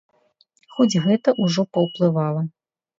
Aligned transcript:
Хоць 0.77 0.99
гэта 1.05 1.37
ўжо 1.45 1.69
паўплывала. 1.77 2.47